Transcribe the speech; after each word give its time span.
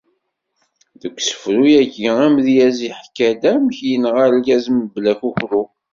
Deg 1.01 1.15
usefru-agi, 1.17 2.05
amedyaz 2.25 2.79
iḥka-d 2.89 3.41
amek 3.53 3.77
yenɣa 3.89 4.23
argaz 4.27 4.65
mebla 4.77 5.09
akukru. 5.13 5.63